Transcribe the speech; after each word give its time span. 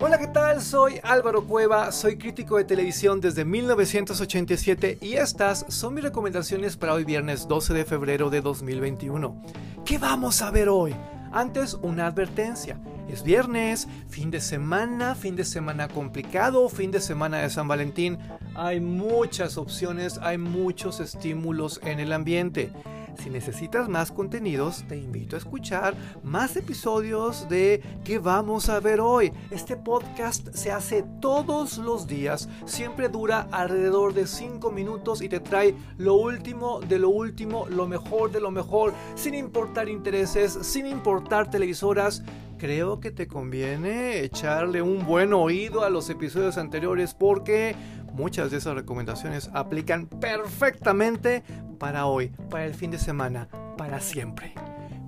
Hola, 0.00 0.18
¿qué 0.18 0.26
tal? 0.26 0.60
Soy 0.60 0.98
Álvaro 1.04 1.44
Cueva, 1.46 1.92
soy 1.92 2.18
crítico 2.18 2.56
de 2.56 2.64
televisión 2.64 3.20
desde 3.20 3.44
1987 3.44 4.98
y 5.00 5.14
estas 5.14 5.64
son 5.68 5.94
mis 5.94 6.02
recomendaciones 6.02 6.76
para 6.76 6.94
hoy 6.94 7.04
viernes 7.04 7.46
12 7.46 7.74
de 7.74 7.84
febrero 7.84 8.28
de 8.28 8.40
2021. 8.40 9.40
¿Qué 9.84 9.98
vamos 9.98 10.42
a 10.42 10.50
ver 10.50 10.68
hoy? 10.68 10.96
Antes, 11.32 11.74
una 11.74 12.08
advertencia. 12.08 12.80
Es 13.08 13.22
viernes, 13.22 13.86
fin 14.08 14.32
de 14.32 14.40
semana, 14.40 15.14
fin 15.14 15.36
de 15.36 15.44
semana 15.44 15.86
complicado, 15.86 16.68
fin 16.68 16.90
de 16.90 17.00
semana 17.00 17.38
de 17.38 17.50
San 17.50 17.68
Valentín. 17.68 18.18
Hay 18.56 18.80
muchas 18.80 19.56
opciones, 19.56 20.18
hay 20.18 20.38
muchos 20.38 20.98
estímulos 20.98 21.80
en 21.84 22.00
el 22.00 22.12
ambiente. 22.12 22.72
Si 23.18 23.30
necesitas 23.30 23.88
más 23.88 24.10
contenidos, 24.10 24.84
te 24.88 24.96
invito 24.96 25.36
a 25.36 25.38
escuchar 25.38 25.94
más 26.22 26.56
episodios 26.56 27.48
de 27.48 27.82
¿Qué 28.04 28.18
vamos 28.18 28.68
a 28.68 28.80
ver 28.80 29.00
hoy? 29.00 29.32
Este 29.50 29.76
podcast 29.76 30.54
se 30.54 30.72
hace 30.72 31.04
todos 31.20 31.78
los 31.78 32.06
días, 32.06 32.48
siempre 32.66 33.08
dura 33.08 33.48
alrededor 33.50 34.14
de 34.14 34.26
5 34.26 34.70
minutos 34.70 35.22
y 35.22 35.28
te 35.28 35.40
trae 35.40 35.74
lo 35.96 36.14
último 36.14 36.80
de 36.80 36.98
lo 36.98 37.08
último, 37.08 37.66
lo 37.68 37.86
mejor 37.86 38.32
de 38.32 38.40
lo 38.40 38.50
mejor, 38.50 38.92
sin 39.14 39.34
importar 39.34 39.88
intereses, 39.88 40.52
sin 40.52 40.86
importar 40.86 41.50
televisoras 41.50 42.22
creo 42.58 43.00
que 43.00 43.10
te 43.10 43.26
conviene 43.26 44.20
echarle 44.20 44.80
un 44.80 45.04
buen 45.04 45.34
oído 45.34 45.84
a 45.84 45.90
los 45.90 46.08
episodios 46.08 46.56
anteriores 46.56 47.12
porque 47.12 47.74
muchas 48.14 48.50
de 48.50 48.58
esas 48.58 48.74
recomendaciones 48.74 49.50
aplican 49.52 50.06
perfectamente 50.06 51.42
para 51.78 52.06
hoy, 52.06 52.32
para 52.50 52.64
el 52.64 52.74
fin 52.74 52.90
de 52.90 52.98
semana, 52.98 53.48
para 53.76 54.00
siempre. 54.00 54.54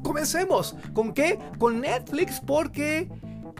Comencemos. 0.02 0.76
¿Con 0.92 1.12
qué? 1.12 1.38
Con 1.58 1.80
Netflix 1.80 2.40
porque 2.40 3.08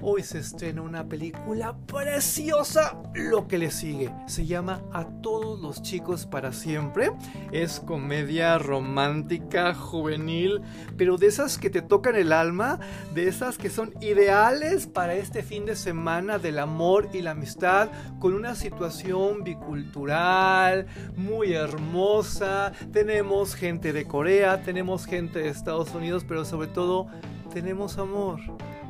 Hoy 0.03 0.23
se 0.23 0.41
estrena 0.41 0.83
una 0.83 1.09
película 1.09 1.75
preciosa, 1.87 3.01
lo 3.15 3.49
que 3.49 3.57
le 3.57 3.71
sigue. 3.71 4.11
Se 4.27 4.45
llama 4.45 4.83
A 4.93 5.07
todos 5.23 5.59
los 5.59 5.81
chicos 5.81 6.27
para 6.27 6.53
siempre. 6.53 7.13
Es 7.51 7.81
comedia 7.81 8.59
romántica, 8.59 9.73
juvenil, 9.73 10.61
pero 10.99 11.17
de 11.17 11.29
esas 11.29 11.57
que 11.57 11.71
te 11.71 11.81
tocan 11.81 12.15
el 12.15 12.33
alma, 12.33 12.79
de 13.15 13.27
esas 13.27 13.57
que 13.57 13.71
son 13.71 13.95
ideales 14.03 14.87
para 14.87 15.15
este 15.15 15.43
fin 15.43 15.65
de 15.65 15.75
semana 15.75 16.39
del 16.39 16.59
amor 16.59 17.09
y 17.15 17.23
la 17.23 17.31
amistad, 17.31 17.89
con 18.21 18.35
una 18.35 18.55
situación 18.55 19.45
bicultural 19.45 20.87
muy 21.17 21.55
hermosa. 21.55 22.73
Tenemos 22.93 23.55
gente 23.55 23.95
de 23.95 24.05
Corea, 24.05 24.63
tenemos 24.63 25.07
gente 25.07 25.39
de 25.39 25.49
Estados 25.49 25.95
Unidos, 25.95 26.25
pero 26.29 26.45
sobre 26.45 26.69
todo 26.69 27.07
tenemos 27.51 27.97
amor 27.97 28.41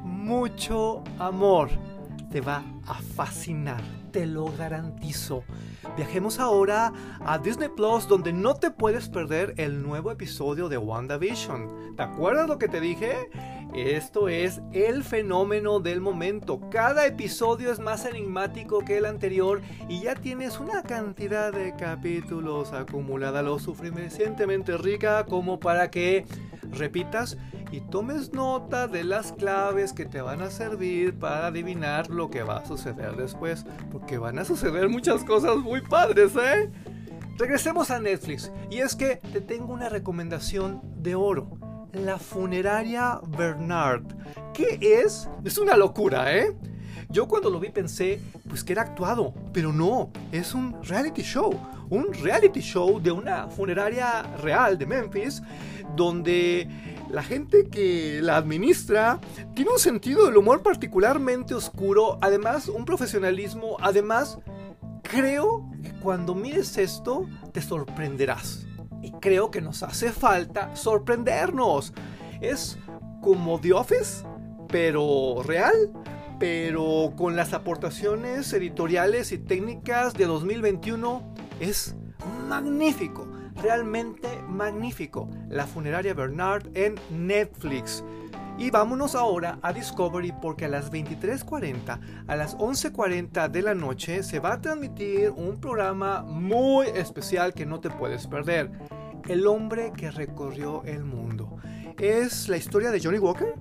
mucho 0.06 1.02
amor. 1.18 1.68
Te 2.30 2.40
va 2.40 2.64
a 2.86 2.94
fascinar, 2.94 3.82
te 4.12 4.26
lo 4.26 4.46
garantizo. 4.56 5.44
Viajemos 5.96 6.38
ahora 6.38 6.92
a 7.20 7.38
Disney 7.38 7.68
Plus 7.68 8.08
donde 8.08 8.32
no 8.32 8.54
te 8.54 8.70
puedes 8.70 9.08
perder 9.08 9.54
el 9.56 9.82
nuevo 9.82 10.10
episodio 10.10 10.68
de 10.68 10.78
WandaVision. 10.78 11.96
¿Te 11.96 12.02
acuerdas 12.02 12.48
lo 12.48 12.58
que 12.58 12.68
te 12.68 12.80
dije? 12.80 13.30
Esto 13.74 14.28
es 14.28 14.60
el 14.72 15.04
fenómeno 15.04 15.80
del 15.80 16.00
momento. 16.00 16.60
Cada 16.70 17.06
episodio 17.06 17.70
es 17.70 17.78
más 17.78 18.06
enigmático 18.06 18.80
que 18.80 18.98
el 18.98 19.04
anterior 19.04 19.60
y 19.88 20.02
ya 20.02 20.14
tienes 20.14 20.58
una 20.60 20.82
cantidad 20.82 21.52
de 21.52 21.74
capítulos 21.76 22.72
acumulada 22.72 23.42
lo 23.42 23.58
suficientemente 23.58 24.76
rica 24.78 25.24
como 25.26 25.60
para 25.60 25.90
que 25.90 26.24
repitas 26.70 27.36
y 27.70 27.80
tomes 27.80 28.32
nota 28.32 28.88
de 28.88 29.04
las 29.04 29.32
claves 29.32 29.92
que 29.92 30.06
te 30.06 30.20
van 30.20 30.42
a 30.42 30.50
servir 30.50 31.18
para 31.18 31.48
adivinar 31.48 32.10
lo 32.10 32.30
que 32.30 32.42
va 32.42 32.58
a 32.58 32.66
suceder 32.66 33.16
después, 33.16 33.66
porque 33.90 34.18
van 34.18 34.38
a 34.38 34.44
suceder 34.44 34.88
muchas 34.88 35.24
cosas 35.24 35.56
muy 35.56 35.80
padres, 35.80 36.32
¿eh? 36.36 36.70
Regresemos 37.38 37.90
a 37.90 38.00
Netflix 38.00 38.50
y 38.70 38.78
es 38.78 38.96
que 38.96 39.16
te 39.16 39.40
tengo 39.40 39.72
una 39.72 39.88
recomendación 39.88 40.80
de 41.02 41.14
oro. 41.14 41.58
La 41.92 42.18
funeraria 42.18 43.20
Bernard. 43.26 44.04
¿Qué 44.54 44.78
es? 44.80 45.28
Es 45.44 45.58
una 45.58 45.76
locura, 45.76 46.34
¿eh? 46.34 46.56
Yo 47.08 47.28
cuando 47.28 47.50
lo 47.50 47.60
vi 47.60 47.70
pensé, 47.70 48.20
pues 48.48 48.64
que 48.64 48.72
era 48.72 48.82
actuado, 48.82 49.32
pero 49.52 49.72
no, 49.72 50.10
es 50.32 50.54
un 50.54 50.82
reality 50.82 51.22
show, 51.22 51.52
un 51.88 52.12
reality 52.12 52.60
show 52.60 53.00
de 53.00 53.12
una 53.12 53.48
funeraria 53.48 54.22
real 54.42 54.76
de 54.76 54.86
Memphis, 54.86 55.42
donde 55.94 56.68
la 57.10 57.22
gente 57.22 57.68
que 57.68 58.20
la 58.22 58.36
administra 58.36 59.20
tiene 59.54 59.70
un 59.70 59.78
sentido 59.78 60.26
del 60.26 60.36
humor 60.36 60.62
particularmente 60.62 61.54
oscuro, 61.54 62.18
además 62.20 62.68
un 62.68 62.84
profesionalismo, 62.84 63.76
además 63.80 64.38
creo 65.02 65.70
que 65.82 65.92
cuando 66.00 66.34
mires 66.34 66.76
esto 66.76 67.26
te 67.52 67.62
sorprenderás. 67.62 68.66
Y 69.02 69.12
creo 69.12 69.50
que 69.52 69.60
nos 69.60 69.82
hace 69.84 70.10
falta 70.10 70.74
sorprendernos. 70.74 71.92
Es 72.40 72.76
como 73.22 73.60
The 73.60 73.72
Office, 73.72 74.24
pero 74.68 75.42
real, 75.44 75.92
pero 76.38 77.12
con 77.16 77.36
las 77.36 77.52
aportaciones 77.52 78.52
editoriales 78.52 79.32
y 79.32 79.38
técnicas 79.38 80.14
de 80.14 80.26
2021 80.26 81.22
es 81.60 81.94
magnífico 82.48 83.26
realmente 83.62 84.28
magnífico, 84.48 85.28
La 85.48 85.66
funeraria 85.66 86.14
Bernard 86.14 86.66
en 86.74 86.94
Netflix. 87.10 88.04
Y 88.58 88.70
vámonos 88.70 89.14
ahora 89.14 89.58
a 89.60 89.72
Discovery 89.72 90.32
porque 90.40 90.64
a 90.64 90.68
las 90.68 90.90
23.40, 90.90 92.00
a 92.26 92.36
las 92.36 92.56
11.40 92.56 93.50
de 93.50 93.62
la 93.62 93.74
noche 93.74 94.22
se 94.22 94.38
va 94.38 94.54
a 94.54 94.60
transmitir 94.60 95.30
un 95.30 95.60
programa 95.60 96.22
muy 96.22 96.86
especial 96.86 97.52
que 97.52 97.66
no 97.66 97.80
te 97.80 97.90
puedes 97.90 98.26
perder. 98.26 98.70
El 99.28 99.46
hombre 99.46 99.92
que 99.94 100.10
recorrió 100.10 100.84
el 100.84 101.04
mundo. 101.04 101.56
Es 101.98 102.48
la 102.48 102.56
historia 102.56 102.90
de 102.90 103.00
Johnny 103.00 103.18
Walker. 103.18 103.54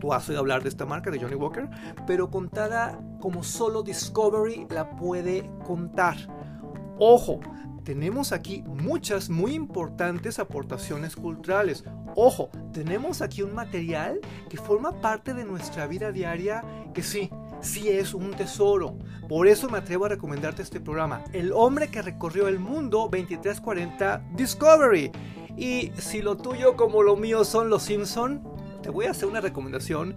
Tú 0.00 0.12
has 0.12 0.28
oído 0.28 0.40
hablar 0.40 0.62
de 0.62 0.68
esta 0.68 0.86
marca 0.86 1.10
de 1.10 1.18
Johnny 1.18 1.34
Walker, 1.34 1.68
pero 2.06 2.30
contada 2.30 2.98
como 3.20 3.42
solo 3.42 3.82
Discovery 3.82 4.66
la 4.70 4.90
puede 4.90 5.50
contar. 5.64 6.16
Ojo, 6.98 7.40
tenemos 7.86 8.32
aquí 8.32 8.64
muchas 8.66 9.30
muy 9.30 9.54
importantes 9.54 10.40
aportaciones 10.40 11.14
culturales. 11.14 11.84
Ojo, 12.16 12.50
tenemos 12.72 13.22
aquí 13.22 13.42
un 13.42 13.54
material 13.54 14.20
que 14.50 14.56
forma 14.56 15.00
parte 15.00 15.34
de 15.34 15.44
nuestra 15.44 15.86
vida 15.86 16.10
diaria 16.10 16.64
que 16.92 17.04
sí, 17.04 17.30
sí 17.60 17.88
es 17.88 18.12
un 18.12 18.32
tesoro. 18.32 18.98
Por 19.28 19.46
eso 19.46 19.68
me 19.70 19.78
atrevo 19.78 20.06
a 20.06 20.08
recomendarte 20.08 20.62
este 20.62 20.80
programa, 20.80 21.22
El 21.32 21.52
hombre 21.52 21.88
que 21.88 22.02
recorrió 22.02 22.48
el 22.48 22.58
mundo 22.58 23.08
2340 23.10 24.30
Discovery. 24.34 25.12
Y 25.56 25.92
si 25.96 26.22
lo 26.22 26.36
tuyo 26.36 26.76
como 26.76 27.02
lo 27.02 27.16
mío 27.16 27.44
son 27.44 27.70
los 27.70 27.84
Simpson, 27.84 28.42
te 28.82 28.90
voy 28.90 29.06
a 29.06 29.10
hacer 29.10 29.28
una 29.28 29.40
recomendación 29.40 30.16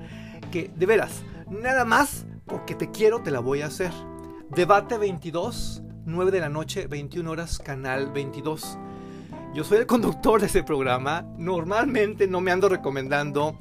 que 0.51 0.71
de 0.75 0.85
veras, 0.85 1.23
nada 1.49 1.85
más 1.85 2.25
porque 2.45 2.75
te 2.75 2.91
quiero 2.91 3.21
te 3.21 3.31
la 3.31 3.39
voy 3.39 3.61
a 3.61 3.67
hacer. 3.67 3.91
Debate 4.49 4.97
22 4.97 5.83
9 6.09 6.31
de 6.31 6.39
la 6.39 6.49
noche, 6.49 6.87
21 6.87 7.29
horas, 7.29 7.59
canal 7.59 8.11
22. 8.11 8.77
Yo 9.53 9.63
soy 9.63 9.77
el 9.77 9.85
conductor 9.85 10.39
de 10.39 10.47
ese 10.47 10.63
programa. 10.63 11.21
Normalmente 11.37 12.27
no 12.27 12.41
me 12.41 12.51
ando 12.51 12.67
recomendando, 12.67 13.57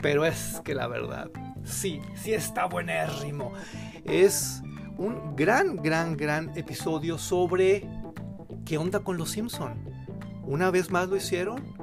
pero 0.00 0.24
es 0.24 0.60
que 0.64 0.74
la 0.74 0.88
verdad, 0.88 1.30
sí, 1.64 2.00
sí 2.14 2.32
está 2.32 2.66
buenérrimo. 2.66 3.52
Es 4.04 4.62
un 4.96 5.36
gran, 5.36 5.76
gran, 5.76 6.16
gran 6.16 6.56
episodio 6.56 7.18
sobre 7.18 7.86
qué 8.64 8.78
onda 8.78 9.00
con 9.00 9.16
los 9.16 9.30
Simpson. 9.30 9.74
Una 10.42 10.70
vez 10.70 10.90
más 10.90 11.08
lo 11.08 11.16
hicieron. 11.16 11.79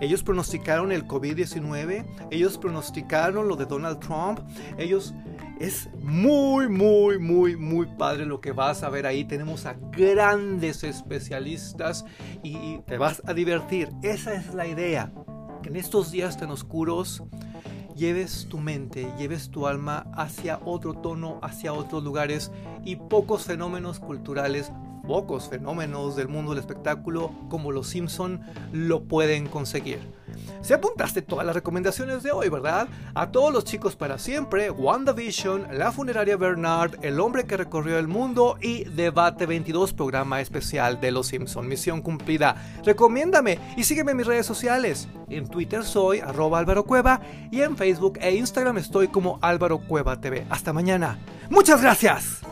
Ellos 0.00 0.22
pronosticaron 0.22 0.92
el 0.92 1.06
COVID-19, 1.06 2.04
ellos 2.30 2.58
pronosticaron 2.58 3.48
lo 3.48 3.56
de 3.56 3.66
Donald 3.66 3.98
Trump, 4.00 4.40
ellos 4.76 5.14
es 5.60 5.88
muy, 6.00 6.68
muy, 6.68 7.18
muy, 7.18 7.56
muy 7.56 7.86
padre 7.86 8.26
lo 8.26 8.40
que 8.40 8.52
vas 8.52 8.82
a 8.82 8.90
ver 8.90 9.06
ahí. 9.06 9.24
Tenemos 9.24 9.66
a 9.66 9.74
grandes 9.74 10.84
especialistas 10.84 12.04
y 12.42 12.78
te 12.86 12.96
vas 12.96 13.22
a 13.26 13.34
divertir. 13.34 13.90
Esa 14.02 14.34
es 14.34 14.54
la 14.54 14.66
idea. 14.66 15.12
Que 15.62 15.70
en 15.70 15.76
estos 15.76 16.12
días 16.12 16.38
tan 16.38 16.50
oscuros 16.50 17.24
lleves 17.96 18.46
tu 18.48 18.58
mente, 18.58 19.12
lleves 19.18 19.50
tu 19.50 19.66
alma 19.66 20.06
hacia 20.14 20.60
otro 20.64 20.94
tono, 20.94 21.40
hacia 21.42 21.72
otros 21.72 22.04
lugares 22.04 22.52
y 22.84 22.94
pocos 22.94 23.44
fenómenos 23.44 23.98
culturales, 23.98 24.70
pocos 25.08 25.48
fenómenos 25.48 26.16
del 26.16 26.28
mundo 26.28 26.50
del 26.52 26.60
espectáculo 26.60 27.32
como 27.48 27.72
los 27.72 27.88
Simpson 27.88 28.42
lo 28.72 29.04
pueden 29.04 29.46
conseguir. 29.48 30.00
Se 30.60 30.74
apuntaste 30.74 31.22
todas 31.22 31.46
las 31.46 31.54
recomendaciones 31.54 32.22
de 32.22 32.30
hoy, 32.30 32.50
¿verdad? 32.50 32.88
A 33.14 33.30
todos 33.30 33.50
los 33.50 33.64
chicos 33.64 33.96
para 33.96 34.18
siempre, 34.18 34.70
WandaVision, 34.70 35.78
La 35.78 35.92
funeraria 35.92 36.36
Bernard, 36.36 37.02
El 37.02 37.20
hombre 37.20 37.44
que 37.44 37.56
recorrió 37.56 37.98
el 37.98 38.06
mundo 38.06 38.58
y 38.60 38.84
Debate 38.84 39.46
22, 39.46 39.94
programa 39.94 40.42
especial 40.42 41.00
de 41.00 41.10
Los 41.10 41.28
Simpson. 41.28 41.66
Misión 41.66 42.02
cumplida. 42.02 42.56
Recomiéndame 42.84 43.58
y 43.78 43.84
sígueme 43.84 44.10
en 44.10 44.18
mis 44.18 44.26
redes 44.26 44.44
sociales. 44.44 45.08
En 45.30 45.48
Twitter 45.48 45.84
soy 45.84 46.20
arroba 46.20 46.58
Álvaro 46.58 46.84
Cueva 46.84 47.22
y 47.50 47.62
en 47.62 47.78
Facebook 47.78 48.18
e 48.20 48.34
Instagram 48.34 48.76
estoy 48.76 49.08
como 49.08 49.38
Álvaro 49.40 49.78
Cueva 49.78 50.20
TV. 50.20 50.46
Hasta 50.50 50.74
mañana. 50.74 51.18
Muchas 51.48 51.80
gracias. 51.80 52.42